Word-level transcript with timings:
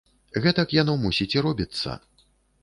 Гэтак 0.45 0.73
яно, 0.77 0.95
мусіць, 1.03 1.29
і 1.37 1.45
робіцца. 1.47 1.95